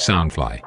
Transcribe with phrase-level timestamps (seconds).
[0.00, 0.58] Soundfly。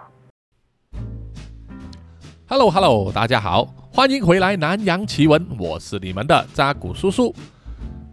[2.46, 7.30] Hello Hello，大家好，欢迎回来《南洋奇闻》，我是你们的扎古叔叔。《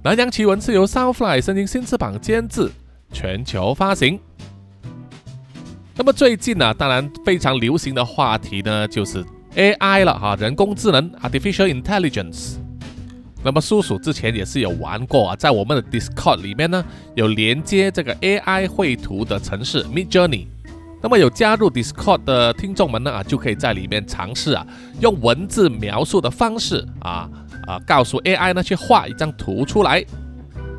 [0.03, 2.71] 南洋奇闻》是由 Soundfly 声音新翅膀监制，
[3.13, 4.19] 全球发行。
[5.95, 9.23] 那么最近呢、当然非常流行的话题呢，就是
[9.57, 12.55] AI 了哈，人工智能 （Artificial Intelligence）。
[13.43, 16.83] 那么叔叔之前也是有玩过啊，在我们的 Discord 里面呢，
[17.15, 20.47] 有连接这个 AI 绘图的城市 Mid Journey。
[21.03, 24.67] 那么有加入 Discord 的听众们呢啊，就可以在里面尝试啊，
[25.01, 27.29] 用文字描述的方式啊
[27.67, 30.05] 啊，告诉 AI 呢去画一张图出来。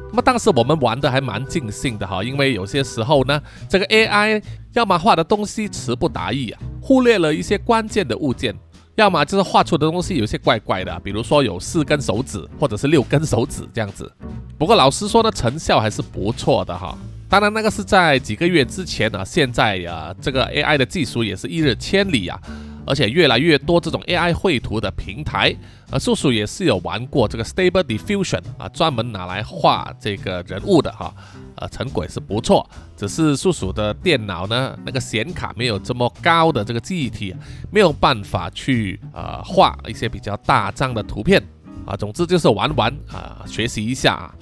[0.09, 8.53] 那么当时我们玩的还蛮尽兴的哈，因为有些时候呢，这个 AI 要么画的东西词不达意啊，忽略了一些关键的物件，
[8.95, 14.11] 要么就是画出的东西有些怪怪的，比如说有四根手指或者是六根手指这样子。
[14.57, 16.95] 不过老实说呢，成效还是不错的哈。
[17.31, 22.37] 当然，那个是在几个月之前啊，现在呀、这个 AI 的技术也是一日千里啊，
[22.85, 25.55] 而且越来越多这种 AI 绘图的平台。
[25.91, 31.15] 呃，叔叔也是有玩过这个 Stable Diffusion 啊，专门拿来画这个人物的哈，
[31.55, 32.69] 呃，成果也是不错。
[32.97, 37.33] 只是叔叔的电脑呢，那个显卡没有这么高的这个记忆体，
[37.71, 41.41] 没有办法去呃画一些比较大张的图片
[41.85, 41.95] 啊。
[41.95, 44.35] 总之就是玩玩啊，学习一下啊。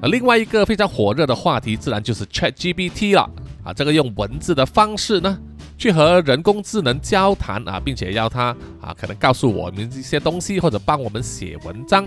[0.00, 3.28] 呃，另外一个非常火热的话题，自然就是 ChatGPT 了
[3.64, 3.72] 啊。
[3.72, 5.36] 这个用文字的方式呢，
[5.76, 12.06] 去和人工智能交谈啊，并且要它啊，可能告诉我们一些东西，或者帮我们写文章。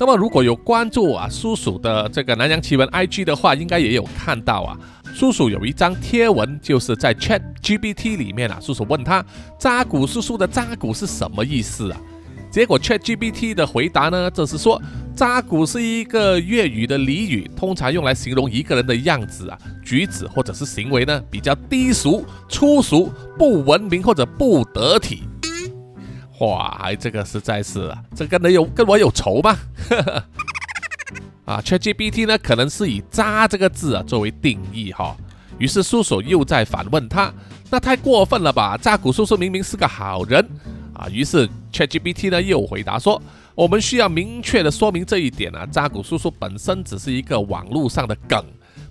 [0.00, 4.76] 那么如果有关注啊叔叔的这个南洋奇闻 IG 的话，应该也有看到啊，
[5.14, 9.24] 叔叔有一张贴文，就是在 ChatGPT 里面啊，叔叔问他
[9.60, 12.00] 扎古叔叔的扎古是什么意思啊？
[12.50, 14.80] 结果 ChatGPT 的回答呢，这是说
[15.14, 25.24] 扎古是一个粤语的俚语，通常用来形容一个人的样子啊、举止或者是行为呢比较低俗、粗俗、不文明或者不得体。
[26.40, 29.56] 哇，这个实在是，这跟人有跟我有仇吗？
[31.44, 35.16] 啊，ChatGPT 呢可能是以“渣”这个字啊作为定义哈，
[35.58, 37.32] 于是叔叔又在反问他，
[37.70, 38.76] 那太过分了吧？
[38.76, 40.46] 扎古叔叔明明是个好人。
[40.98, 43.22] 啊，于是 ChatGPT 呢又回答说，
[43.54, 48.44] 我们需要明确的说明这一点啊，扎古叔叔本身只是一个网络上的梗，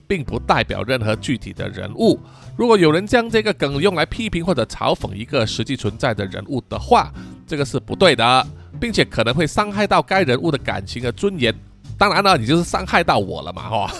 [0.08, 2.18] 并不代表任何具体的人物。
[2.56, 7.12] 如果有人将这个梗用来批评或者嘲讽一个实际存在的人物的话，
[7.46, 8.48] 这个是不对的，
[8.80, 11.54] 并且可能会伤害到该人物的感情和尊严。
[11.98, 13.92] 当然了，你就是伤害到我了嘛，哈。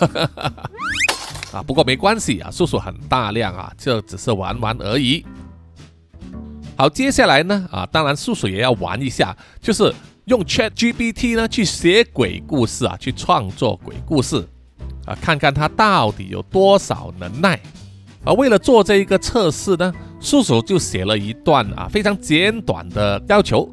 [1.58, 5.24] 啊，不过没关系啊，叔叔很大量啊，这只是玩玩而已。
[6.78, 9.92] 好，接下来呢，啊，当然叔叔也要玩一下，就是
[10.26, 14.46] 用 Chat GPT 呢去写鬼故事啊，去创作鬼故事
[15.04, 17.58] 啊，看看他到底有多少能耐。
[18.22, 23.68] 啊，为了做这一个测试呢，叔叔就写了一段啊非常简短的要求，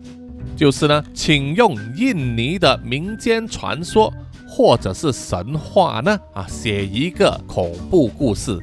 [0.57, 4.11] 就是呢，请用印尼的民间传说
[4.47, 8.59] 或者是神话呢啊写一个恐怖故事。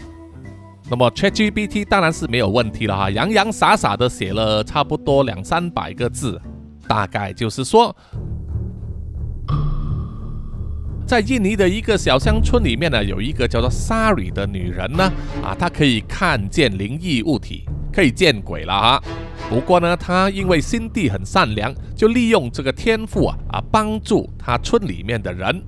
[0.93, 6.39] 那么 ChatGPT 当然是没有问题了哈，洋洋洒洒的写了差不多两三百个字，
[6.87, 7.97] 大概就是说，
[11.07, 15.11] 在印尼的一个小乡村里面呢，有一个叫做 Sari 的女人呢，
[15.43, 19.03] 啊，她可以看见灵异物体，可以见鬼了哈。
[19.49, 25.63] 不过呢，她因为心地很善良，就利用这个天赋啊啊，帮助她村里面的人。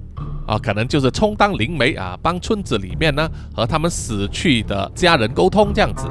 [0.46, 6.06] 啊，可能就是充当灵媒啊，帮村子里面呢和他们死去的家人沟通这样子。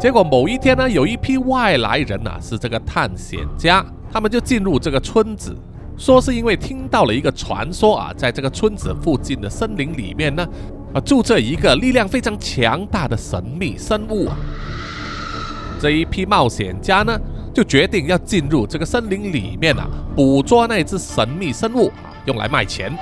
[0.00, 5.56] 结果某一天呢，有一批外来人啊，是这个探险家，他们就进入这个村子，
[5.96, 10.44] 说是因为听到了一个传说啊，在这个村子附近的森林里面呢，
[10.92, 14.36] 啊住着一个力量非常强大的神秘生物啊。
[15.78, 17.16] 这一批冒险家呢，
[17.54, 21.92] 就决定要进入这个森林里面啊，捕捉那只神秘生物。
[22.24, 22.92] 用来卖钱。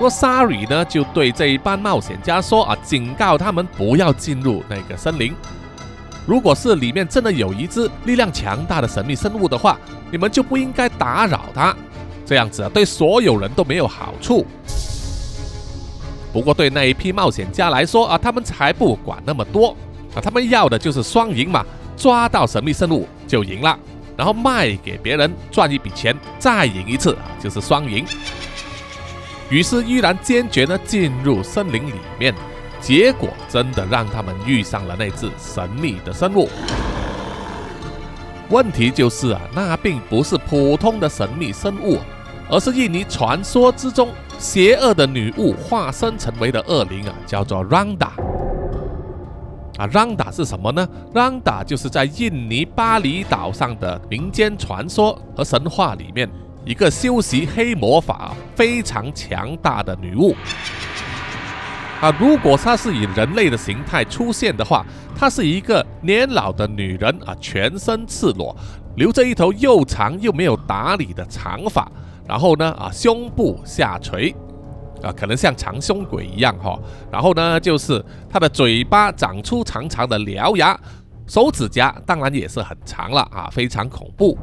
[0.00, 5.34] 那么 Sari 呢，就对这一班冒险家说啊，警告他们不要进入那个森林。
[6.24, 9.76] 如果是里面真的有一只力量强大的神秘生物的话，
[10.10, 11.74] 你们就不应该打扰它，
[12.24, 14.46] 这样子啊，对所有人都没有好处。
[16.32, 19.74] 不过对那一批冒险家来说啊，他们才不管那么多
[20.14, 21.64] 啊，他们要的就是双赢嘛，
[21.96, 23.76] 抓到神秘生物就赢了。
[24.18, 28.04] 然后卖给别人赚一笔钱，再赢一次啊，就是双赢。
[29.48, 32.34] 于是依然坚决呢进入森林里面，
[32.80, 36.50] 结果真的让他们遇上了那只神秘的生物。
[38.50, 42.00] 问题就是啊，那并不是普通的神秘生物，
[42.50, 48.10] 而是印尼传说之中邪恶的女巫化身成为的恶灵啊，叫做 Randa。
[49.78, 56.28] 啊，Randa 是什么呢？Randa 就是在印尼巴厘岛上的民间传说和神话里面
[56.64, 60.34] 一个修习黑魔法非常强大的女巫。
[62.00, 64.84] 啊，如果她是以人类的形态出现的话，
[65.16, 68.56] 她是一个年老的女人啊，全身赤裸，
[68.96, 71.90] 留着一头又长又没有打理的长发，
[72.26, 74.34] 然后呢，啊，胸部下垂，
[75.02, 76.78] 啊，可能像长胸鬼一样哈。
[77.10, 80.78] 然后呢，就是她的嘴巴长出长长的獠牙，
[81.26, 84.36] 手指甲当然也是很长了啊，非常恐怖。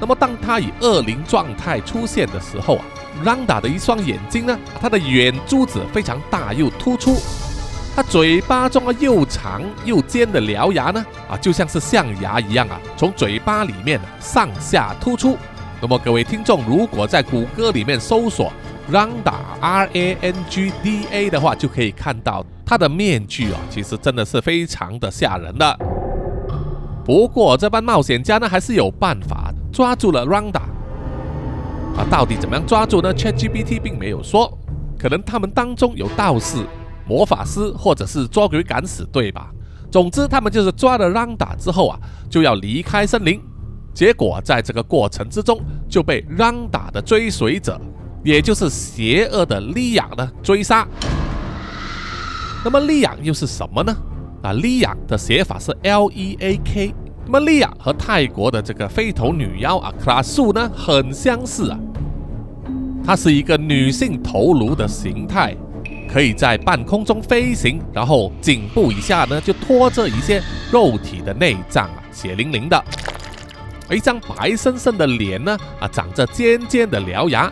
[0.00, 2.84] 那么，当她以恶灵状态出现的时候啊。
[3.24, 7.16] 让达的一双眼睛呢，它的眼珠子非常大又突出，
[7.96, 15.36] 它嘴巴中啊又长又尖的獠牙呢，啊就像是象牙一样啊，从嘴巴里面上下突出。
[15.80, 18.52] 那么各位听众，如果在谷歌里面搜索
[18.90, 25.78] Randa R A N G D A 的话，就可以看到它的面具啊，其实真的是非常的吓人的。
[27.04, 30.60] 不过这帮冒险家呢，还是有办法抓住了 Randa。
[31.96, 34.56] 啊，到底怎么样抓住呢？ChatGPT 并没有说，
[34.98, 36.58] 可能他们当中有道士、
[37.06, 39.50] 魔法师，或者是捉鬼敢死队吧。
[39.90, 41.98] 总之，他们就是抓了 Randa 之后啊，
[42.30, 43.40] 就要离开森林。
[43.94, 47.80] 结果在这个过程之中，就被 Randa 的追随者，
[48.24, 50.86] 也就是邪恶的利亚呢追杀。
[52.64, 53.96] 那么利亚又是什么呢？
[54.42, 56.94] 啊，利亚的写法是 L E A K。
[57.24, 61.78] 那么利亚和泰国的这个飞头女妖啊，克拉素呢，很相似啊。
[63.04, 65.56] 它是一个女性头颅的形态，
[66.12, 70.42] 可以在半空中飞行，然后颈部以下呢就拖着一些
[70.72, 72.84] 肉体的内脏啊，血淋淋的。
[73.88, 77.50] 而一张白生生的脸呢，啊，长着尖尖的獠牙。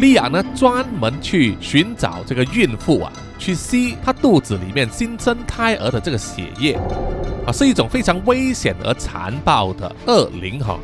[0.00, 6.72] 莉亚呢，专门去寻找这个孕妇啊，去吸她肚子里面新生胎儿的这个血液。
[7.46, 10.78] 啊，是一种非常危险而残暴的恶灵哈。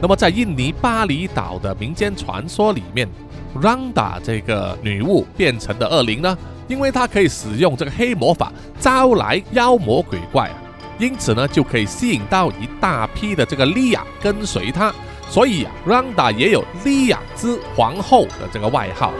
[0.00, 3.06] 那么，在印尼巴厘岛的民间传说里面
[3.54, 6.38] ，Randa 这个女巫变成的恶灵呢，
[6.68, 8.50] 因为她可以使用这个黑魔法
[8.80, 10.56] 招来妖魔鬼怪啊，
[10.98, 14.90] 因此呢，就可以吸引到一大批的这个莉亚跟随她，
[15.30, 19.12] 所以啊，Randa 也有莉亚之皇后的这个外号。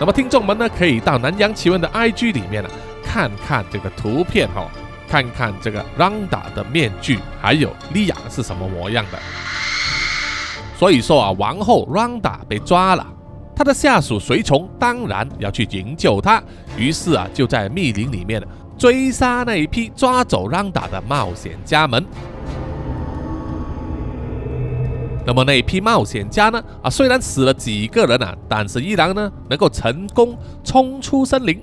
[0.00, 2.68] 那么，听众们呢，可以到南洋奇闻的 IG 里面呢。
[3.10, 4.68] 看看这个图片哈，
[5.08, 9.18] 看看这个 Randa 的面具，还有莉亚是什么模样的。
[10.76, 13.06] 所以说啊，王后 Randa 被抓了，
[13.56, 16.42] 他的下属随从当然要去营救她，
[16.76, 18.46] 于是啊，就在密林里面
[18.76, 22.04] 追杀那一批抓走 Randa 的冒险家们。
[25.28, 26.58] 那么那批冒险家呢？
[26.82, 30.34] 啊，虽然死了几个人啊，但是依然呢能够成功
[30.64, 31.62] 冲出森林。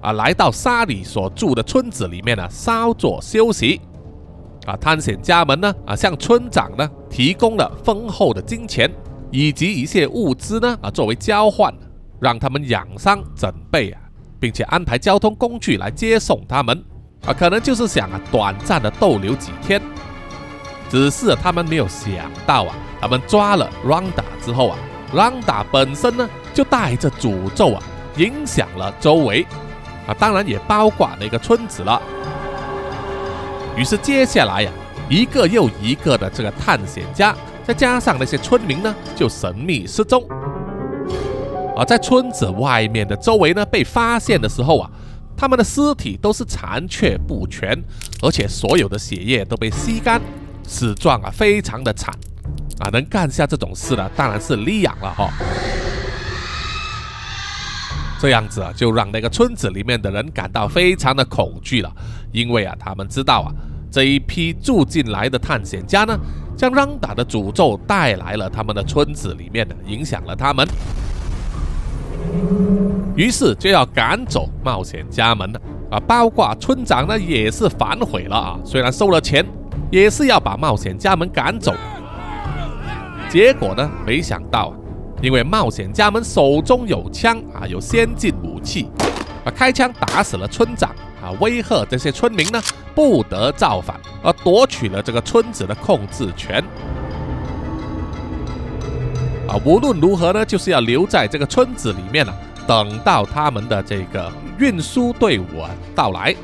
[0.00, 3.82] 啊，来到沙里所住的村子里面呢，稍作休息。
[4.64, 8.90] 啊，探险家们呢，啊，向村长呢提供了丰厚的金钱
[9.30, 11.70] 以及一些物资呢，啊，作为交换，
[12.18, 14.00] 让他们养伤准备啊，
[14.40, 16.82] 并且安排交通工具来接送他们。
[17.26, 19.82] 啊，可能就是想啊，短暂的逗留几天。
[20.88, 22.10] 只是他们没有想
[22.46, 24.78] 到啊，他们抓了 Randa 之后啊
[25.12, 27.82] ，Randa 本身呢就带着诅咒啊，
[28.16, 29.44] 影响了周围。
[30.06, 32.00] 啊，当然也包括那个村子了。
[33.76, 34.70] 于是接下来呀，
[35.08, 37.34] 一个又一个的这个探险家，
[37.64, 40.24] 再加上那些村民呢，就神秘失踪。
[41.76, 44.88] 而在村子外面的周围呢，被发现的时候啊，
[45.36, 47.76] 他们的尸体都是残缺不全，
[48.22, 50.20] 而且所有的血液都被吸干，
[50.62, 52.12] 死状啊非常的惨。
[52.82, 55.30] 啊，能干下这种事的，当然是利亚了哈。
[58.20, 61.92] 这样子啊，就让那个村子里面的人感到非常的恐惧了，
[62.32, 63.50] 因为啊，他们知道啊，
[63.90, 66.16] 这一批住进来的探险家呢，
[66.56, 70.66] 将让达的诅咒带来了他们的村子里面的，影响了他们，
[73.16, 75.60] 于是就要赶走冒险家们了。
[75.90, 79.44] 啊，包括村长呢也是反悔了啊，虽然收了钱，
[79.90, 81.74] 也是要把冒险家们赶走，
[83.32, 84.74] 结果呢，没想到。
[85.22, 88.90] 因为冒险家们手中有枪啊，有先进武器，
[89.42, 90.90] 啊，开枪打死了村长
[91.22, 92.60] 啊，威吓这些村民呢，
[92.94, 96.62] 不得造反，而夺取了这个村子的控制权。
[99.48, 102.34] 啊，无论如何呢，就是要留在这个村子里面呢，
[102.66, 106.34] 等到他们的这个运输队伍啊到来。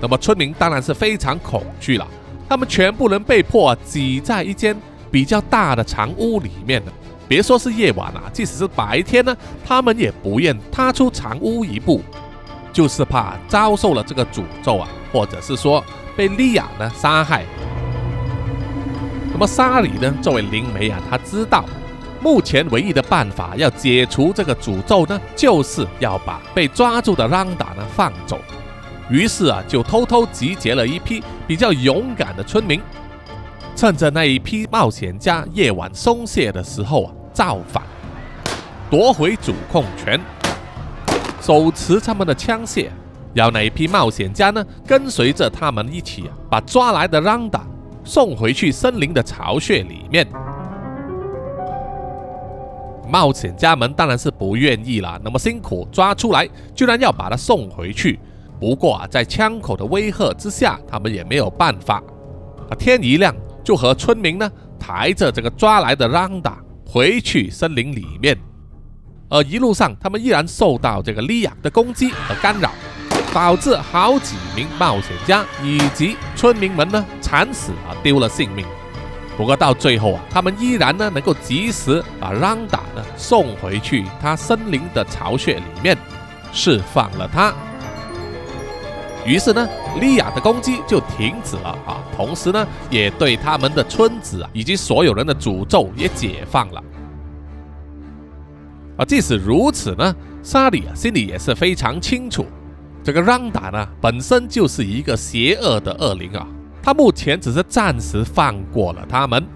[0.00, 2.08] 那么村民当然是非常恐惧了，
[2.48, 4.74] 他们全部人被迫挤在一间
[5.10, 6.92] 比较大的长屋里面的。
[7.26, 12.00] 别说是夜晚啊，即使是白天呢，他们也不愿踏出长屋一步，
[12.72, 15.84] 就是怕遭受了这个诅咒啊，或者是说
[16.16, 17.44] 被利亚呢杀害。
[19.30, 21.64] 那么沙里呢，作为灵媒啊，他知道
[22.22, 28.38] 目前唯一的办法要解除这个诅咒呢，就是要把被抓住的让达呢放走。
[29.10, 32.80] 于是啊，就偷偷集结了一批比较勇敢的村民，
[33.78, 37.12] 趁着那一批冒险家夜晚松懈的时候啊。
[37.32, 37.80] 造反，
[38.90, 40.20] 夺回主控权，
[41.40, 42.88] 手持他们的枪械，
[43.34, 47.64] 要那一批冒险家呢跟随着他们一起啊，把抓来的让达
[48.02, 50.26] 送回去森林的巢穴里面。
[53.08, 58.18] 冒险家们当然是不愿意了，那么辛苦抓出来，居然要把他送回去。
[58.58, 62.02] 不过啊，在枪口的威吓之下，他们也没有办法。
[62.68, 63.32] 啊，天一亮
[63.68, 66.56] 就和村民呢抬着这个抓来的让达。
[66.86, 68.34] 回去森林里面，
[69.28, 72.70] 而一路上他们依然受到这个利亚的攻击和干扰，
[73.30, 78.64] 导致好几名冒险家以及村民们呢惨死啊，丢了性命。
[79.36, 85.94] 不过到最后啊，他们依然呢能够及时把让达呢送回去他森林的巢穴里面，
[86.54, 87.52] 释放了他。
[89.28, 89.68] 于是呢，
[90.00, 96.82] 利亚的攻击就停止了啊，同时呢，也对他们的村子啊以及所有人的诅咒也解放了。
[98.96, 102.46] 啊，即使如此呢，沙里啊心里也是非常清楚，
[103.04, 106.46] 这个让达呢本身就是一个邪恶的恶灵啊，
[106.82, 109.46] 他目前只是暂时放过了他们，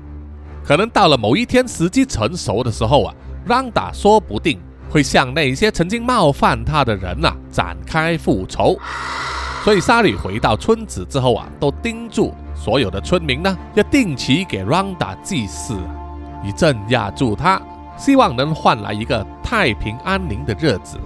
[0.63, 3.15] 可能到了某一天时机成熟的时候啊，
[3.47, 4.61] 让达说不定
[4.91, 8.79] 会向那些曾经冒犯他的人呐展开复仇。
[9.63, 15.77] 所以沙里回到村子之后啊，都叮嘱所有的村民呢，要定期给 Ronda 祭祀，
[16.45, 17.63] 以镇压住他，
[17.97, 20.99] 希望能换来一个太平安宁的日子。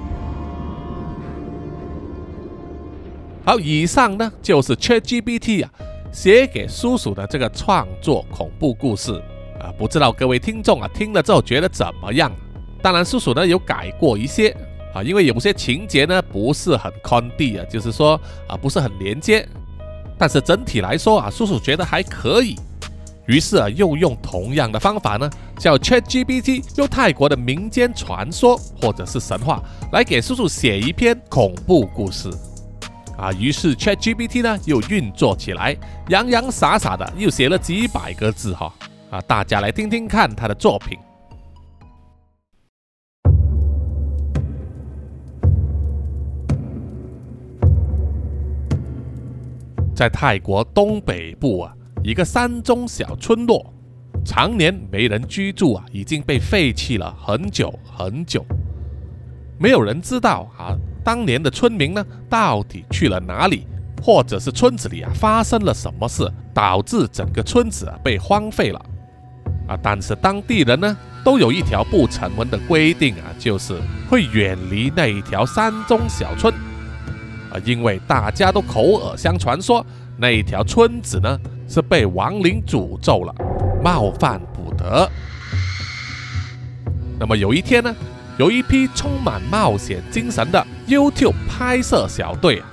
[3.44, 5.70] 好，以上呢就是 ChatGPT 啊
[6.10, 9.12] 写给叔叔的这个创作恐怖故事
[9.60, 12.32] 啊，不知道各位听众啊听了之后觉得怎么样？
[12.80, 14.56] 当然，叔叔呢有改过一些。
[14.96, 19.46] 啊，因为有些情节呢不是很 con 地啊，就是说啊不是很连接，
[20.16, 22.56] 但是整体来说啊，叔叔觉得还可以。
[23.26, 29.62] 于是啊，又用同样的方法呢，叫 ChatGPT 用泰国的民间传说或者是神话
[29.92, 32.30] 来给叔叔写一篇恐怖故事。
[33.18, 35.76] 啊，于是 ChatGPT 呢又运作起来，
[36.08, 38.72] 洋洋洒洒的又写了几百个字哈。
[39.10, 40.98] 啊，大家来听听看他的作品。
[49.96, 51.72] 在泰国东北部啊，
[52.04, 53.72] 一个山中小村落，
[54.26, 58.44] 常年没人居住啊，已经被废弃了很久很久。
[59.58, 63.66] 没有人知道啊，当年的村民呢，到底去了哪里，
[64.02, 68.78] 或者是村子里啊发生了什么事，导致整个村子啊被荒废了
[69.66, 69.78] 啊。
[69.82, 76.52] 但是当地人呢，都有一条不成文的规定啊，就是会远离那一条山中小村。
[77.52, 79.84] 啊因为大家都口耳相传说
[80.16, 81.38] 那条村子呢
[81.68, 83.34] 是被亡灵诅咒了，
[83.82, 85.10] 冒犯不得。
[87.18, 87.94] 那么有一天呢，
[88.38, 92.66] 有一批充满冒险精神的 YouTube 拍摄小队啊，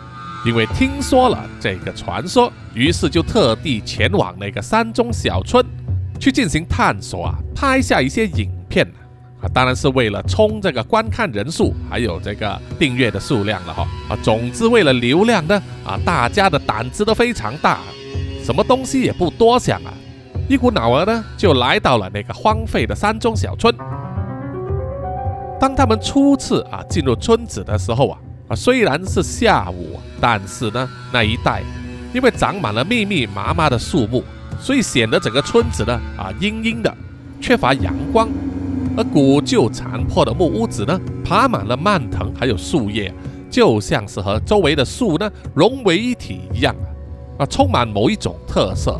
[0.45, 5.65] 因为听说了这个传说，于是就特地前往那个山中小村
[6.19, 8.85] 去进行探索啊，拍下一些影片。
[8.85, 9.02] 啊，
[9.43, 13.85] 啊当然是为了冲这个观看人数，还有这个订阅的数量了哈。
[14.07, 17.79] 啊，总之为了流量呢，啊，大家的胆子都非常大，
[18.41, 19.93] 什么东西也不多想啊，
[20.47, 23.75] 一股脑儿呢就来到了那个荒废的山中小村。
[25.59, 31.61] 当他们初次啊进入村子的时候啊，啊虽然是下午，但是呢那一带
[32.13, 34.23] 因为长满了密密麻麻的树木，
[34.57, 36.93] 所以显得整个村子呢啊阴阴的，
[37.41, 38.29] 缺乏阳光。
[38.95, 43.11] 而古旧残破的木屋子呢，爬满了蔓藤，还有树叶，
[43.49, 46.75] 就像是和周围的树呢融为一体一样
[47.39, 48.99] 啊，充满某一种特色，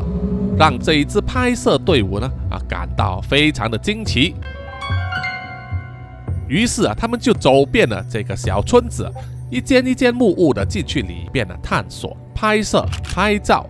[0.58, 4.34] 让这一支拍摄队伍呢啊感到非常的惊奇。
[6.48, 9.08] 于是啊，他们就走遍了这个小村子，
[9.48, 13.64] 一间一间木屋的进去里边呢探索、拍摄、拍照。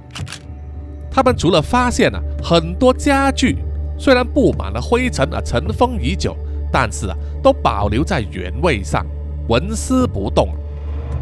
[1.11, 3.59] 他们除了发现了很多家具。
[3.99, 6.37] 虽然布满了灰尘啊，尘封已久，
[6.73, 9.07] 但是啊，都保留在原位上，
[9.49, 10.49] 纹丝不动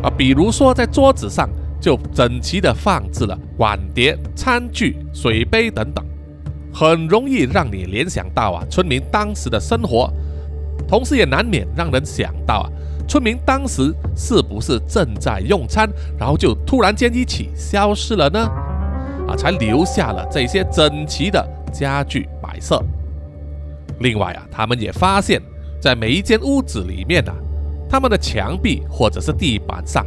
[0.03, 0.11] 啊。
[0.17, 1.49] 比如说，在桌子上
[1.81, 6.05] 就整齐地放置了碗碟、餐具、水杯等等，
[6.73, 10.11] 很容易让你联想到啊村民当时的生活，
[10.89, 12.71] 同时也难免让人想到啊
[13.07, 18.41] 村民当时是不是正在用餐，然后就突然间一起消失了呢？
[19.29, 22.83] 啊，才留下了这些整齐的家具摆设。
[24.01, 25.41] 另外啊，他们也发现，
[25.81, 27.35] 在每一间屋子里面啊，
[27.89, 30.05] 他们的墙壁或者是地板上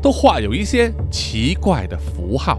[0.00, 2.56] 都画有一些奇怪的符号。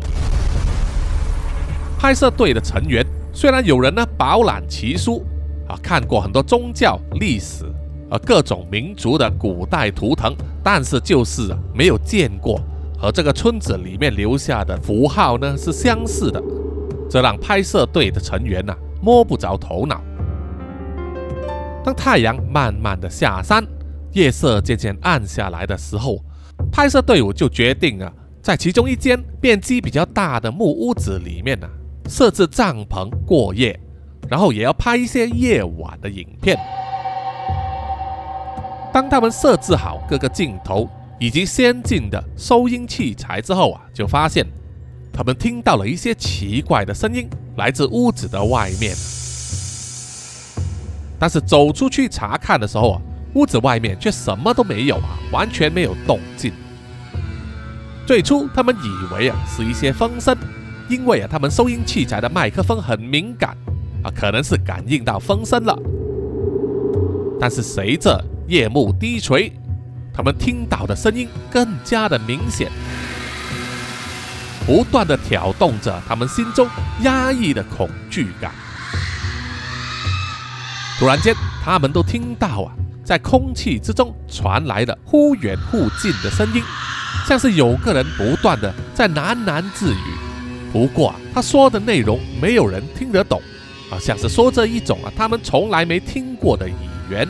[1.98, 5.24] 拍摄队的成员虽然有人呢饱览奇书
[5.69, 7.63] 啊，看过很多宗教、历史
[8.10, 12.60] 啊各种民族的古代图腾，但是就是没有见过
[12.98, 16.43] 和这个村子里面留下的符号呢是相似的，
[17.10, 20.01] 这让拍摄队的成员呢摸不着头脑。
[21.84, 23.65] 当太阳慢慢的下山，
[24.12, 26.18] 夜色渐渐暗下来的时候，
[26.72, 31.68] 拍摄队伍就决定啊，在其中一间面积比较大的木屋子里面呢。
[32.08, 33.79] 设置帐篷过夜，
[34.27, 36.58] 然后也要拍一些夜晚的影片。
[38.91, 40.89] 当他们设置好各个镜头
[41.20, 44.44] 以及先进的收音器材之后啊，就发现
[45.11, 48.95] 他们听到了一些奇怪的声音，来自屋子的外面。
[51.19, 53.01] 但是走出去查看的时候啊，
[53.33, 56.53] 屋子外面却什么都没有啊，完全没有动静。
[58.07, 60.35] 最初他们以为啊，是一些风声。
[60.89, 63.55] 因为啊，他们收音器材的麦克风很敏感
[64.01, 65.77] 啊，可能是感应到风声了。
[67.39, 69.53] 但是随着夜幕低垂，
[70.11, 72.71] 他们听到的声音更加的明显，
[74.69, 76.69] 不断的挑动着他们心中
[77.01, 78.51] 压抑的恐惧感。
[80.99, 81.33] 突然间，
[81.65, 82.71] 他们都听到啊，
[83.03, 86.61] 在空气之中传来的忽远忽近的声音，
[87.27, 90.03] 像是有个人不断的在喃喃自语。
[90.71, 93.41] 不过啊，他说的内容没有人听得懂，
[93.89, 96.73] 啊，像是说着一种啊他们从来没听过的语
[97.09, 97.27] 言，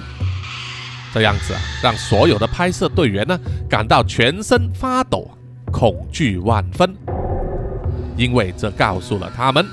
[1.14, 5.32] 这样子啊，让所有的拍摄队员呢感到全身发抖，
[5.72, 6.94] 恐惧万分，
[8.20, 9.66] 因为这告诉了他们，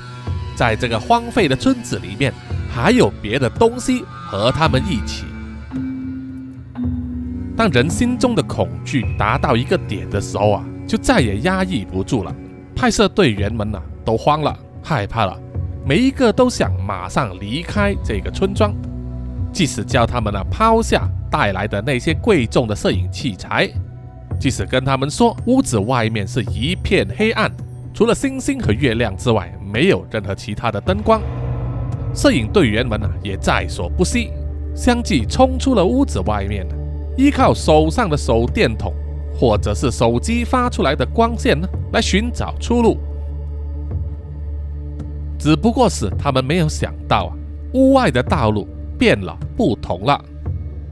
[0.55, 2.33] 在这个荒废的村子里面
[2.73, 5.25] 还有别的东西和他们一起。
[7.57, 12.33] 当人心中的恐惧达到一个点的时候啊，就再也压抑不住了。
[12.77, 15.37] 拍摄队员们呐，都慌了，害怕了，
[15.85, 18.73] 每一个都想马上离开这个村庄，
[19.53, 23.69] 即使叫他们呢抛下带来的那些贵重的摄影器材，
[24.39, 27.51] 即使跟他们说屋子外面是一片黑暗，
[27.97, 31.23] 除了星星和月亮之外，没有任何其他的灯光，
[32.15, 34.31] 摄影队员们呢也在所不惜，
[34.75, 36.67] 相继冲出了屋子外面，
[37.17, 38.93] 依靠手上的手电筒。
[39.39, 42.97] 或者是手机发出来的光线呢，来寻找出路。
[45.39, 47.37] 只不过是他们没有想到啊，
[47.75, 48.67] 屋外的道路
[48.99, 50.19] 变了，不同了。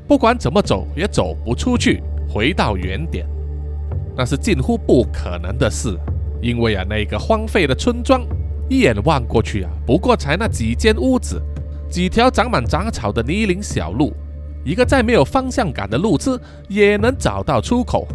[0.07, 3.27] 不管怎么走，也走不出去，回到原点，
[4.15, 5.99] 那是近乎不可能的事。
[6.45, 8.21] 因为啊，那个荒废的村庄，
[8.69, 11.41] 一眼望过去啊，不过才那几间屋子，
[11.89, 14.13] 几条长满杂草的泥泞小路，
[14.63, 18.07] 一个再没有方向感的路痴也能找到出口。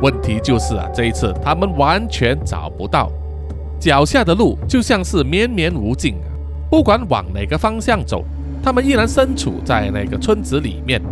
[0.00, 3.10] 问题就是啊，这一次他们完全找不到
[3.80, 6.30] 脚下的路，就像是绵绵无尽啊！
[6.70, 8.24] 不管往哪个方向走，
[8.62, 11.02] 他们依然身处在那个村子里面。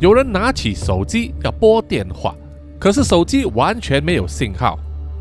[0.00, 2.34] 有人拿起手机要拨电话，
[2.80, 4.76] 可是手机完全没有信号，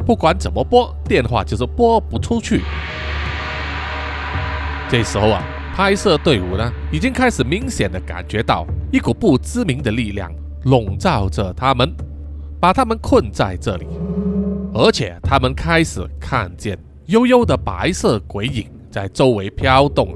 [0.08, 2.62] 不管怎么拨，电话就是拨不出去。
[4.90, 5.44] 这时候啊，
[5.76, 10.32] 拍摄队伍呢，已经开始明显的感觉到一股不知名的力量
[10.64, 11.94] 笼罩着他们。
[12.58, 13.86] 把他们困在这里，
[14.74, 20.16] 而且他们开始看见悠悠的白色鬼影在周围飘动，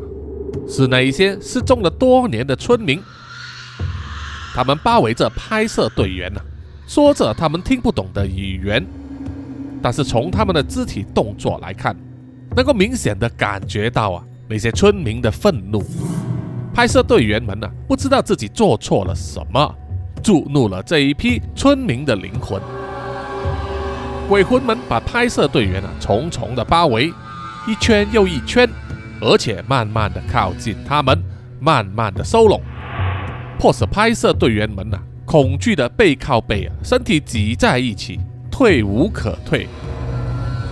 [0.67, 2.99] 是那一些失踪了多年的村民。
[4.55, 6.41] 他们包围着拍摄队员呢，
[6.87, 8.83] 说着他们听不懂的语言，
[9.81, 11.95] 但是从他们的肢体动作来看，
[12.55, 15.83] 能够明显的感觉到啊那些村民的愤怒。
[16.73, 19.75] 拍摄队员们呢，不知道自己做错了什么。
[20.23, 22.61] 注怒了这一批村民的灵魂，
[24.29, 27.11] 鬼魂们把拍摄队员啊重重的包围，
[27.67, 28.69] 一圈又一圈，
[29.19, 31.19] 而且慢慢的靠近他们，
[31.59, 32.61] 慢慢的收拢，
[33.57, 38.19] 迫使拍摄队员们呐恐惧的背靠背啊，身体挤在一起，
[38.61, 39.67] 退无可退。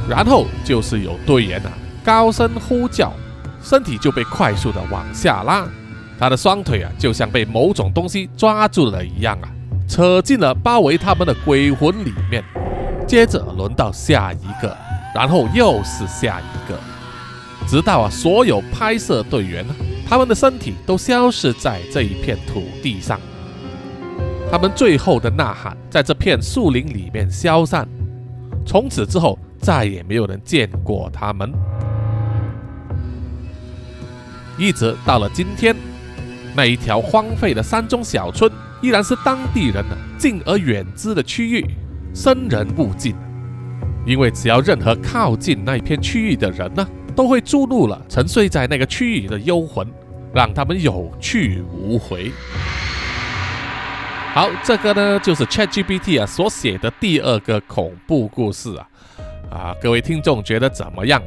[0.08, 1.71] 然后就是有队员啊
[2.04, 3.12] 高声呼叫，
[3.63, 5.67] 身体就被快速的往下拉。
[6.19, 9.49] 他的双腿啊，就像被某种东西抓住了一样啊，
[9.88, 12.43] 扯进了包围他们的鬼魂里面。
[13.08, 14.78] 接着轮到下一个，
[15.15, 16.78] 然后又是下一个。
[17.67, 19.73] 直到啊所有拍摄队员呢，
[20.08, 23.19] 他们的身体都消失在这一片土地上，
[24.52, 27.88] 他们最后的呐喊在这片树林里面消散，
[28.66, 31.54] 从此之后再也没有人见过他们，
[34.58, 35.76] 一直到了今天，
[36.56, 41.64] 那一条荒废的山中小村依然是当地人呢敬而远之的区域，
[42.16, 43.16] 生人勿近。
[44.04, 49.88] 因为只要任何靠近那片区域的人呢，都会注入了沉睡在那个区域的幽魂，
[50.34, 52.32] 让他们有去无回。
[54.32, 58.88] 好，这个呢就是 ChatGPT 啊所写的第二个恐怖故事啊
[59.50, 61.22] 啊，各位听众觉得怎么样？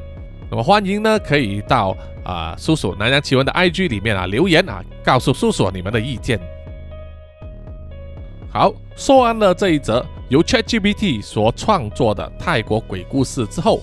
[0.49, 6.39] 那么欢迎呢可以到啊叔叔南洋奇闻的 IG 里面啊留言啊，告诉叔叔你们的意见。
[8.53, 10.05] 好，说完了这一则。
[10.29, 13.83] 由 ChatGPT 所创作的泰国鬼故事之后，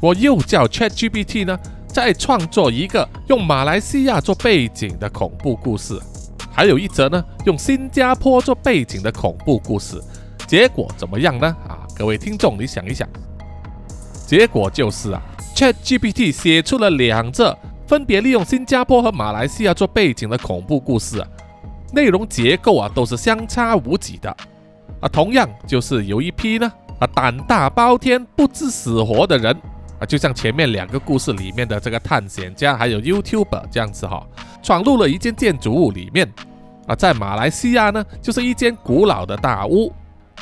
[0.00, 1.56] 我又叫 ChatGPT 呢，
[1.86, 5.96] 再创作一个用马来西亚做背景的恐怖故事，
[6.58, 10.02] 还有一则呢用新加坡做背景的恐怖故事，
[10.48, 11.46] 结果怎么样呢？
[11.68, 13.08] 啊，各位听众，你想一想，
[14.26, 15.22] 结果就是啊
[15.54, 21.24] ，ChatGPT 写出了两则分别利用新加坡和马来西亚做背景的恐怖故事，
[21.92, 24.28] 内容结构啊都是相差无几的。
[25.00, 26.68] 啊，同样就是有一批呢
[26.98, 29.56] 啊胆大包天、不知死活的人
[29.98, 34.26] 啊，就像前面两个故事里面的这个探险家还有 YouTuber 这样子哈，
[34.62, 36.32] 闯入了一间建筑物里面
[36.86, 39.92] 啊，在马来西亚呢，就是一间古老的大屋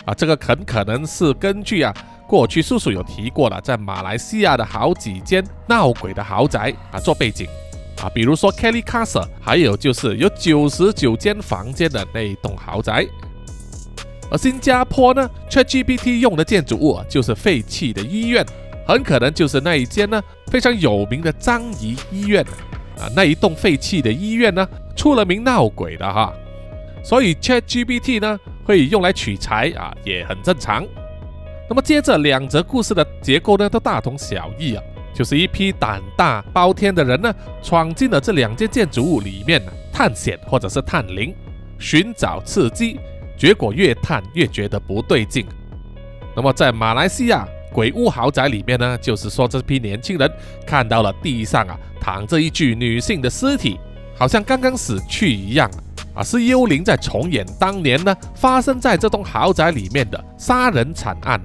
[0.05, 1.95] 啊，这个很可能是根据啊
[2.27, 7.47] 过去叔叔有提过了，在马来西亚的好几间闹鬼的豪宅啊做背景
[8.03, 13.07] 啊，比如说 Kelly Castle，还有就是有九十九间房间的那一栋豪宅。
[14.29, 18.45] 而新加坡呢，ChatGPT 用的建筑物就是废弃的医院，
[18.87, 22.44] 很可能就是那一间呢非常有名的张仪医院
[22.99, 26.33] 啊，那一栋废弃的医院呢出了名闹鬼的哈，
[27.03, 30.87] 所以 ChatGPT 呢会用来取材啊也很正常。
[31.68, 39.61] 那么接着两则故事的结构呢都大同小异啊，就是一批胆大包天的人呢闯进了这两间建筑物里面
[39.92, 41.35] 探险或者是探灵，
[41.79, 42.99] 寻找刺激。
[43.37, 45.44] 结果越探越觉得不对劲。
[46.35, 47.46] 那么在马来西亚
[47.77, 50.33] 鬼屋豪宅里面呢，就是说这批年轻人
[50.67, 53.79] 看到了地上啊躺着一具女性的尸体，
[54.17, 55.71] 好像刚刚死去一样
[56.15, 61.39] 啊，是幽灵在重演当年呢发生在这栋豪宅里面的杀人惨案。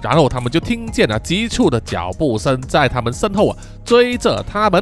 [0.00, 4.80] 然后他们就听见了急促的脚步声在他们身后啊追着他们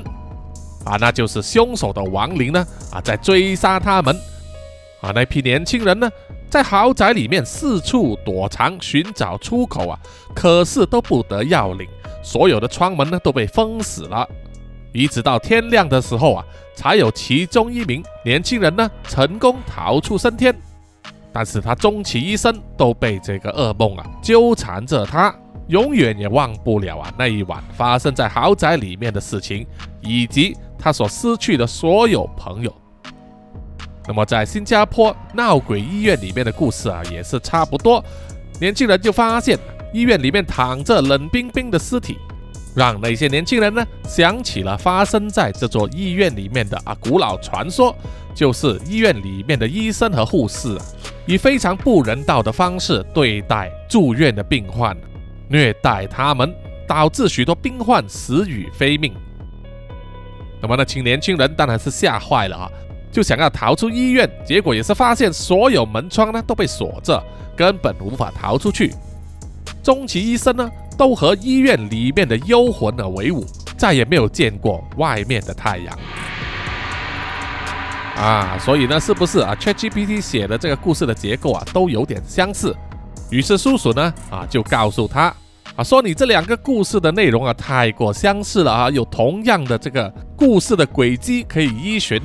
[0.85, 4.15] 啊，那就是凶手的亡灵呢啊在追杀他们
[5.01, 6.11] 啊，那批年轻人呢？
[6.55, 9.99] 在豪宅里面四处躲藏，寻找出口啊，
[10.37, 11.89] 可是都不得要领，
[12.23, 14.25] 所有的窗门呢都被封死了。
[14.93, 16.45] 一直到天亮的时候啊，
[16.77, 20.55] 才有其中一名年轻人呢成功逃出升天。
[21.33, 25.35] 但是他终其一生都被这个噩梦啊纠缠着，他
[25.67, 29.67] 永远也忘不了啊那一晚发生在豪宅里面的事情，
[30.03, 32.73] 以及他所失去的所有朋友。
[34.07, 38.05] 那么，在新加坡闹鬼医院里面的故事啊，也是差不多。
[38.61, 39.59] 年轻人就发现
[39.93, 42.19] 医院里面躺着冷冰冰的尸体，
[42.77, 47.97] 让那些年轻人呢想起了发生在这座医院里面的啊古老传说，
[48.35, 50.85] 就是医院里面的医生和护士啊，
[51.27, 54.95] 以非常不人道的方式对待住院的病患，
[55.49, 56.55] 虐待他们，
[56.87, 59.15] 导致许多病患死于非命。
[60.61, 62.71] 那么，那群年轻人当然是吓坏了啊。
[63.15, 67.23] 就想要逃出医院，结果也是发现所有门窗呢都被锁着，
[67.55, 68.93] 根本无法逃出去。
[69.85, 73.47] 终其一生呢，都和医院里面的幽魂而为伍，
[73.77, 75.97] 再也没有见过外面的太阳。
[78.17, 82.75] 啊，所以呢，是不是啊？ChatGPT 写的这个故事的结构啊，都有点相似。
[83.31, 85.33] 于是叔叔呢，啊，就告诉他，
[85.77, 92.21] 啊，说你这两个故事的内容啊，太过相似了啊，有同样的这个故事的轨迹可以依循。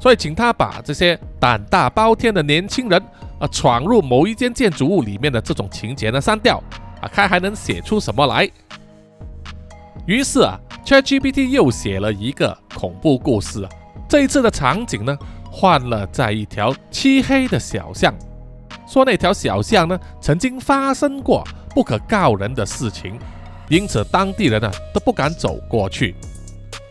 [0.00, 2.98] 所以，请他把这些胆大包天的年轻人
[3.38, 6.62] 啊，闯入某一间建筑物里面的这种情节呢删掉
[7.02, 8.48] 啊，看还能写出什么来。
[10.06, 13.70] 于是啊，ChatGPT 又写了一个恐怖故事啊。
[14.08, 15.16] 这一次的场景呢，
[15.52, 18.14] 换了在一条漆黑的小巷，
[18.88, 23.18] 说那条小巷呢曾经发生过不可告人的事情，
[23.68, 26.16] 因此当地人呢都不敢走过去。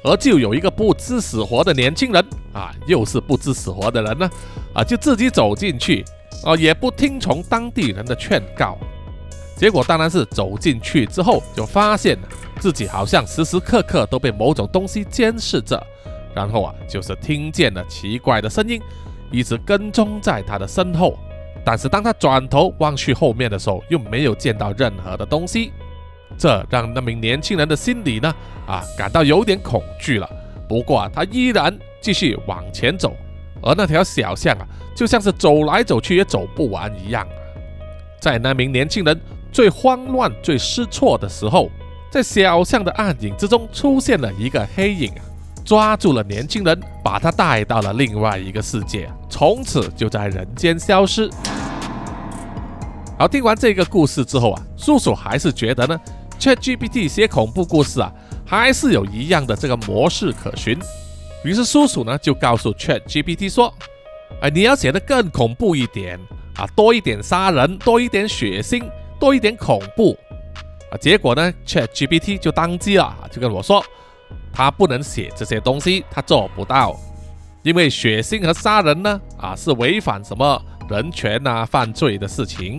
[0.04, 4.30] 而就有一个不知死活的年轻人啊，又是不知死活的人呢，
[4.74, 6.06] 啊，就自己走进去，
[6.44, 8.78] 啊，也不听从当地人的劝告，
[9.56, 12.18] 结果当然是走进去之后，就发现
[12.60, 15.82] 自己好像时时刻刻都被某种东西监视着，
[16.34, 18.82] 然后啊，就是听见了奇怪的声音，
[19.32, 21.18] 一直跟踪在他的身后。
[21.66, 25.74] 但是当他转头望去后面的时候，又没有见到任何的东西，
[26.38, 28.34] 这让那名年轻人的心里呢，
[28.68, 30.30] 啊，感到有点恐惧了。
[30.68, 33.13] 不过啊，他依然继续往前走，
[33.62, 37.28] 而那条小巷啊，就像是走来走去也走不完一样。
[38.22, 39.20] 在那名年轻人
[39.52, 41.70] 最慌乱、最失措的时候，
[42.12, 45.22] 在小巷的暗影之中出现了一个黑影啊，
[45.65, 51.30] 抓住了年轻人，把他带到了另外一个世界，从此就在人间消失。
[53.18, 56.00] 好，听完这个故事之后啊，叔叔还是觉得呢
[56.39, 58.12] ，ChatGPT 写恐怖故事啊，
[58.45, 60.80] 还是有一样的这个模式可循。
[61.43, 63.73] 于是叔叔呢就告诉 ChatGPT 说
[64.41, 66.19] ：“哎，你要写的更恐怖一点。”
[66.58, 68.84] 啊，多一点杀人，多一点血腥，
[69.17, 70.17] 多一点恐怖，
[70.91, 73.82] 啊，结果呢，Chat GPT 就当机了，就跟我说，
[74.52, 76.99] 他不能写这些东西，他做不到，
[77.63, 82.78] 因为血腥和杀人呢，啊，是违反什么人权啊、犯罪的事情。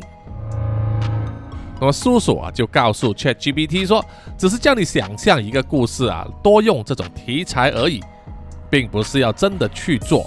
[1.81, 4.05] 那么叔叔啊，就告诉 Chat GPT 说，
[4.37, 8.01] 只是叫你想象一个故事啊，多用这种题材而已，
[8.69, 10.25] 并不是要真的去做。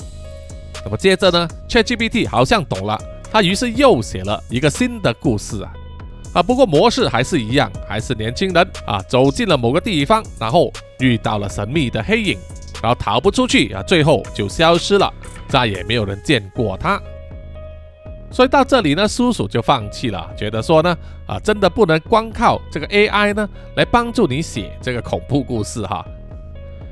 [0.84, 3.00] 那么接着呢，Chat GPT 好像懂了。
[3.32, 5.74] 他于是又写了一个新的故事啊
[6.34, 6.44] 啊！
[6.44, 12.38] 不过模式还是一样，还是年轻人啊走进了某个地方，然后遇到了神秘的黑影，
[12.82, 15.12] 然后逃不出去啊，最后就消失了，
[15.48, 17.02] 再也没有人见过他。
[18.34, 26.04] 所以到这里呢，叔叔就放弃了，觉得说呢啊，真的不能光靠这个 AI 呢来帮助你写这个恐怖故事哈，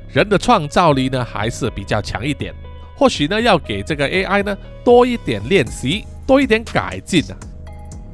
[0.08, 2.54] 人的创造力呢还是比较强一点，
[2.96, 6.06] 或许呢要给这个 AI 呢多一点练习。
[6.24, 7.34] 多一点改进啊，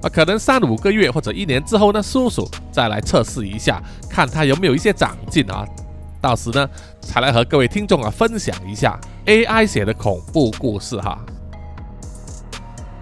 [0.03, 5.65] 啊，可能三五个月或者一年之后呢，叔叔再来测试一下，看他有没有一些长进啊。
[6.21, 6.69] 到时呢，
[7.03, 11.23] 才来和各位听众啊分享一下 AI 写的恐怖故事哈。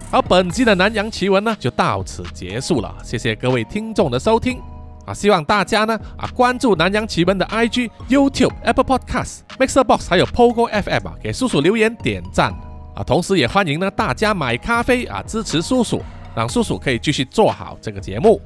[0.09, 4.61] 好，本期的南洋奇闻呢就到此结束了，谢谢各位听众的收听
[5.05, 12.55] 啊，希望大家呢啊关注南洋奇闻的 IG、YouTube、Apple Podcasts、Mixer Box 还有 Pogo FM 啊，给叔叔留言点赞。
[12.95, 16.01] 啊，同时也欢迎呢大家买咖啡啊，支持叔叔，
[16.35, 18.41] 让叔叔可以继续做好这个节目。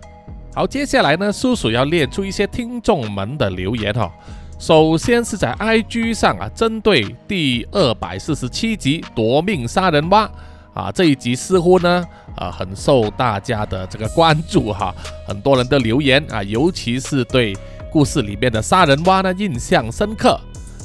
[0.54, 4.10] 好，接下来呢，叔叔要列出一些听众们的留言哈。
[4.58, 10.28] 首先是在 IG 上啊，针对第二百四十七集夺命杀人蛙
[10.72, 12.04] 啊这一集似乎呢
[12.36, 14.94] 啊很受大家的这个关注哈，
[15.26, 17.56] 很多人的留言啊，尤其是对
[17.90, 20.38] 故事里面的杀人蛙呢印象深刻，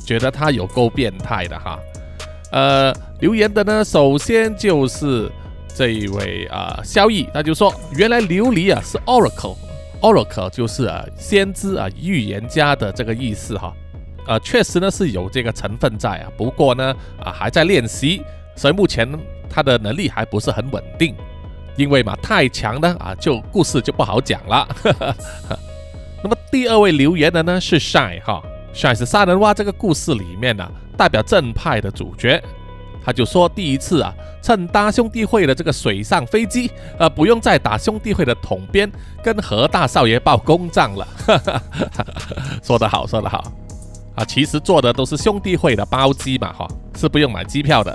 [0.06, 1.80] 觉得他有够变态的哈。
[2.52, 5.30] 呃，留言的呢，首先就是
[5.68, 13.74] 这一位啊，萧逸，他就说，原来琉璃啊是 Oracle，Oracle 就是啊先知啊预言家的这个意思哈，
[14.26, 18.24] 呃，确实呢是有这个成分在啊，不过呢啊还在练习，
[18.56, 19.08] 所以目前
[19.56, 21.16] 他的能力还不是很稳定，
[21.78, 24.68] 因为嘛太强呢啊就故事就不好讲了。
[26.22, 30.70] 那么第二位留言的呢是 Shine 哈，Shine 是杀人蛙这个故事里面呢。
[30.98, 32.42] 代表正派的主角，
[33.04, 38.90] 他就说第一次啊，趁搭兄弟会的这个水上飞机，呃，不用再打兄弟会的统编，
[39.22, 41.08] 跟何大少爷报公账了。
[42.64, 43.52] 说得好，说得好
[44.16, 44.24] 啊！
[44.24, 46.66] 其实坐的都是兄弟会的包机嘛，哈，
[46.96, 47.94] 是不用买机票的。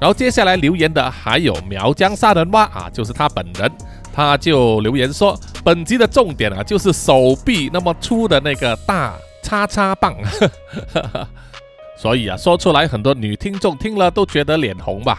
[0.00, 3.70] 然后接下来留言的还有苗疆杀人蛙啊，就是他本人，
[4.12, 10.16] 他就留言说，本集的重点啊，就是手臂那么粗的那个大叉叉棒。
[11.98, 15.18] 所以啊，说出来很多女听众听了都觉得脸红吧。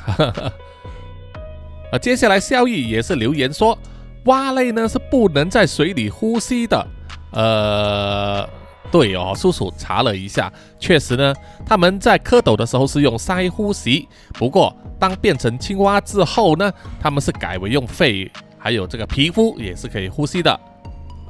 [1.92, 3.78] 啊，接下来萧逸也是留言说，
[4.26, 6.88] 蛙类呢是不能在水里呼吸的。
[7.34, 8.50] 呃，
[8.92, 11.34] 对哦，叔叔查了一下，确实呢，
[11.66, 20.52] 他们在蝌蚪的时候是用鳃呼吸，不过当变成青蛙之后呢，他们是改为用肺，还有这个皮肤也是可以呼吸的。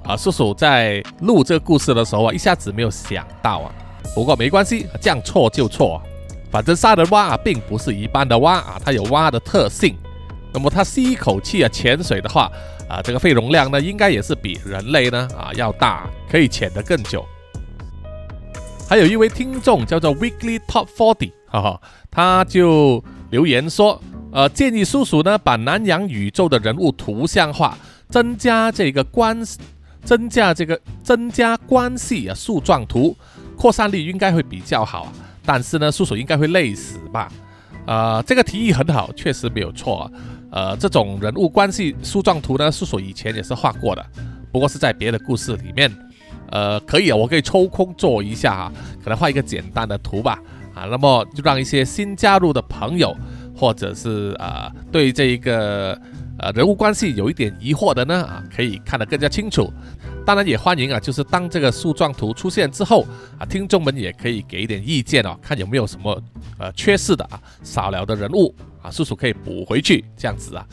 [0.04, 3.72] 啊，叔叔在录这个故事的时候啊，一下子没有想到啊。
[4.16, 6.02] 不过没关系，这样错就错，
[6.50, 9.96] 反正杀人蛙啊并不是一般的蛙啊，它有蛙的特性。
[10.52, 12.52] 那么它吸一口气啊潜水的话
[12.90, 17.24] 啊，这个肺容量呢应该也是比人类呢啊要大，可以潜得更久。
[18.92, 23.98] 还有一位听众叫做 Weekly Top Forty，哈哈，他就留言说，
[24.34, 27.78] 呃，建议叔叔呢把南洋宇宙的人物图像化，
[28.10, 29.42] 增加这个关，
[30.04, 33.16] 增加这个增加关系啊树状图。
[33.56, 35.14] 扩散力应该会比较好啊，
[35.46, 37.32] 但是呢，叔叔应该会累死吧？
[37.86, 40.12] 啊，这个提议很好，确实没有错。
[40.52, 44.06] 呃，这种人物关系树状图呢，叔叔以前也是画过的，
[44.52, 45.90] 不过是在别的故事里面。
[46.52, 48.72] 呃，可以啊，我可以抽空做一下哈，
[49.04, 50.38] 可能画一个简单的图吧。
[50.74, 53.14] 啊，那么就让一些新加入的朋友，
[53.56, 56.00] 或者是啊对这一个
[56.40, 59.72] 呃人物关系有一点疑惑的呢，啊，可以看得更加清楚。
[60.26, 63.06] 当然也欢迎啊，就是当这个树状图出现之后
[63.38, 66.22] 啊，听众们也可以给一点意见哦，看有没有什么
[66.58, 70.66] 呃缺失的啊，少了的人物啊，叔叔可以补回去这样子啊。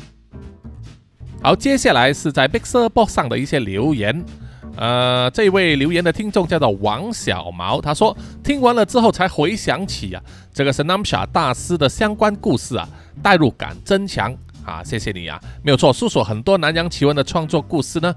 [1.42, 4.24] 好，接下来是在 Mixer Box 上的一些留言。
[4.78, 10.22] 呃，这位留言的听众叫做王小毛，他说听完了之后才回想起啊，
[10.54, 12.88] 这个是 Namsha 大师的相关故事啊，
[13.20, 14.32] 代入感增强
[14.64, 18.14] 啊，谢谢你啊，没有错，搜索很多南洋奇闻的创作故事呢。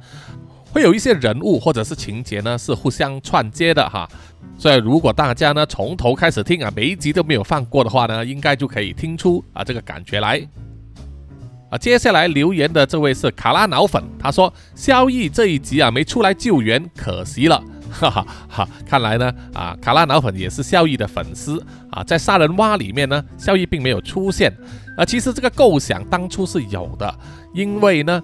[0.71, 4.08] 会有一些人物或者是情节呢，是互相串接的哈，
[4.58, 10.39] 所以如果大家呢从头开始听啊，每一集都没有放过的话呢，应该就可以听出啊这个感觉来。
[11.72, 18.68] 啊，接下来留言的这位是卡拉脑粉，他说萧逸这一集啊没出来救援，可惜了， 哈哈哈。
[18.86, 24.56] 看来呢啊卡拉脑粉也是萧逸的粉丝啊，在杀人蛙里面呢，萧逸并没有出现
[24.98, 27.16] 啊，其实这个构想当初是有的，
[27.54, 28.22] 因为呢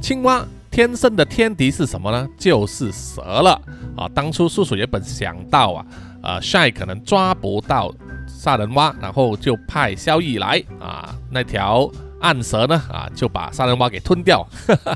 [0.00, 0.44] 青蛙。
[0.70, 2.28] 天生的天敌是什么呢？
[2.36, 3.60] 就是蛇了
[3.96, 4.06] 啊！
[4.14, 5.86] 当初叔叔原本想到啊，
[6.22, 7.92] 呃，Shy 可能抓不到
[8.28, 14.46] 杀人蛙，然后就派萧逸来啊，那条暗蛇呢啊，就把杀人蛙给吞掉。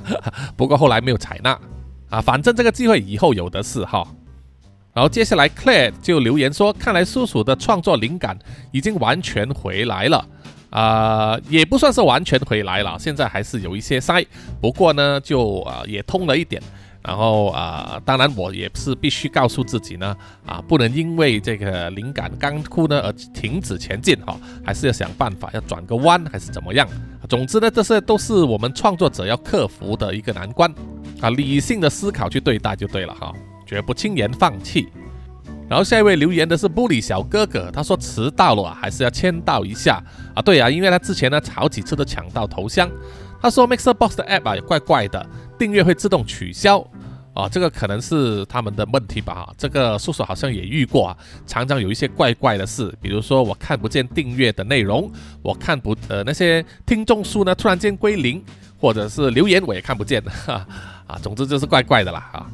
[0.57, 1.59] 不过后来没有采纳
[2.11, 4.07] 啊，反正这个机会以后有的是哈。
[4.95, 8.39] 然后接下来 Claire 就留言说，看来叔叔的创作灵感
[8.73, 10.25] 已经完全回来了。
[10.71, 14.25] 啊，也不算是完全回来了，现在还是有一些塞，
[14.61, 16.63] 不过呢，就啊也通了一点。
[17.05, 26.87] 然后啊，当然我也是必须告诉自己呢，啊，不能因为这个灵感干枯呢而停止前进哈，还是要想办法要转个弯还是怎么样。
[27.29, 30.73] 总之呢，这些都是我们创作者要克服的一个难关
[31.21, 33.33] 啊，理性的思考去对待就对了哈，
[33.67, 34.89] 绝不轻言放弃。
[35.69, 40.03] 然后下一位留言的是布里小哥哥，他说迟到了啊，还是要签到一下
[40.35, 40.43] 啊。
[40.43, 42.89] 对啊，因为他之前呢好几次都抢到头像。
[43.41, 45.27] 他说 Mixer Box 的 App 啊也怪怪的，
[45.59, 46.79] 订阅会自动取消
[47.35, 49.35] 啊，这个可能是他们的问题吧。
[49.35, 55.11] 哈这个叔叔好像也遇过啊，常常有一些怪怪的事，比如说我看不见订阅的内容，
[55.43, 58.43] 我看不呃那些听众数呢突然间归零，
[58.79, 60.67] 或者是留言我也看不见 哈
[61.07, 62.47] 啊，总之就是怪怪的啦啊。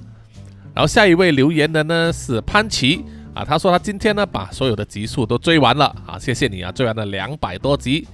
[0.74, 8.06] 然后下一位留言的呢是潘琪啊，他说他今天呢把所有的集数都追完了啊，谢谢你啊，追完了两百多集。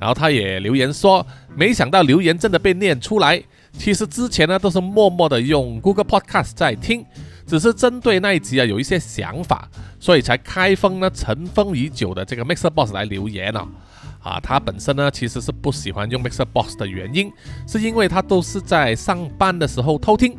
[0.00, 3.42] 然后他也留言说，没想到留言真的被念出来。
[3.78, 7.06] 其实之前呢都是默默的用 Google Podcast 在听，
[7.46, 9.66] 只是针对那一集啊有一些想法，
[9.98, 13.66] 所以才开封呢尘封已久的这个 Mixer Box 来留言了。
[14.20, 17.32] 啊，他本身呢其实是不喜欢用 Mixer Box 的原因，
[17.66, 20.36] 是因为他都是在上班的时候偷听。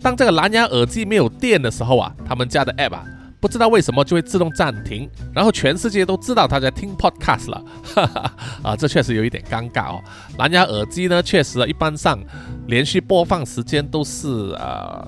[0.00, 3.04] 当这个蓝牙耳机没有电的时候啊，他们家的 App 啊，
[3.42, 10.00] 不知道为什么就会自动暂停，然后全世界都知道他在听 Podcast 了，哈哈，啊，这确实有一点尴尬哦。
[10.38, 12.22] 蓝牙耳机呢，确实一般上
[12.68, 14.28] 连续播放时间都是
[14.60, 15.04] 呃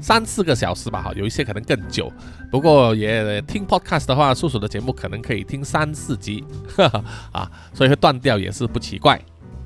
[0.00, 2.12] 三四个小时吧，哈，有一些可能更久。
[2.50, 6.44] 不过也听 Podcast 的话，叔叔的节目可能可以听三四集，
[6.76, 9.20] 哈哈，啊，所以会断掉也是不奇怪。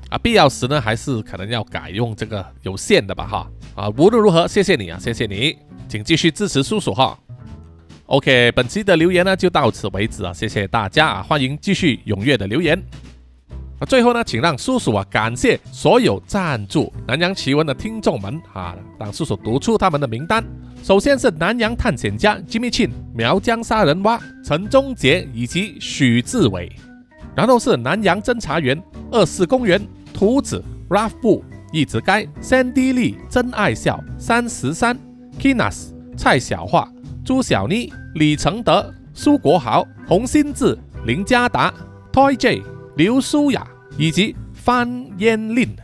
[0.09, 3.47] 啊，必要时呢，还是可能要改用这个有线的吧，哈。
[3.75, 5.57] 啊，无论如何，谢谢你啊，谢谢你，
[5.89, 7.17] 请继续支持叔叔哈。
[8.07, 12.81] OK，本期的留言呢就到此为止啊，谢谢大家啊，欢迎继续踊跃的留言。
[13.79, 20.41] 啊，最后呢，请让叔叔啊感谢所有赞助《南洋奇闻》的听众们啊，让叔叔读出他们的名单。
[20.81, 26.73] 首先是南洋探险家 Jimmy Chin、苗疆杀人蛙陈忠杰以及许志伟，
[27.35, 31.43] 然后是南洋侦查员二四公园图子 Ralph 布。
[31.73, 34.97] 一直该三 D 力真爱笑三十三
[35.37, 36.89] Kinas 蔡小桦
[37.27, 41.73] 朱小妮李承德苏国豪洪新志林家达
[42.13, 42.63] Toy J
[42.95, 44.87] 刘舒雅以及范
[45.17, 45.75] 嫣令。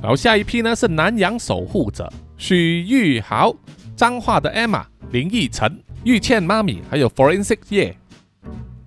[0.00, 3.54] 然后下一批呢是南洋守护者许玉豪
[3.94, 7.94] 彰化的 Emma 林奕晨玉倩妈咪还有 Forensic 叶。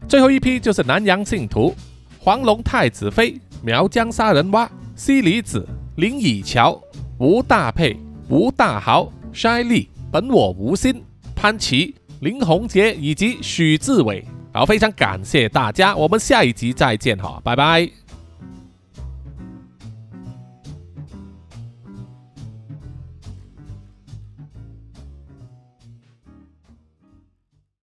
[0.08, 1.76] 最后一批就是南洋信徒
[2.18, 4.68] 黄龙太子妃苗疆杀人蛙。
[4.96, 5.64] 西里子、
[5.98, 6.82] 林以乔、
[7.20, 7.96] 吴大佩、
[8.30, 11.04] 吴大豪、筛利、本我无心、
[11.36, 18.05] 潘琪、林宏杰以及许志伟，好，非常感谢大家，我们下一集再见哈，拜拜。